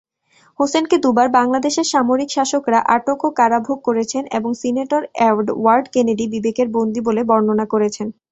[0.59, 7.05] হোসেনকে দু'বার বাংলাদেশের সামরিক শাসকরা আটক ও কারাভোগ করেছেন এবং সিনেটর এডওয়ার্ড কেনেডি 'বিবেকের বন্দী'
[7.07, 8.07] বলে বর্ণনা করেছেন।